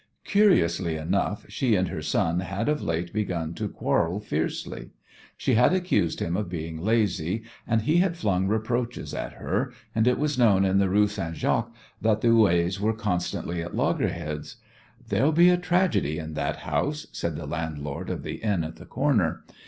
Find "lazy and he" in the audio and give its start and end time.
6.81-7.97